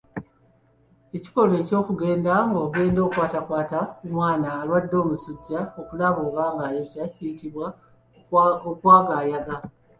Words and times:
Ekikolwa 1.17 1.55
eky'okugenda 1.61 2.33
ng'ogenda 2.49 2.99
okwatakwata 3.07 3.79
ku 3.97 4.05
mwana 4.13 4.47
alwadde 4.61 4.95
omusujja 5.03 5.59
okulaba 5.81 6.19
oba 6.27 6.43
ng'ayokya 6.53 7.03
kiyitibwa 7.15 7.65
okwagaayaga. 8.71 9.55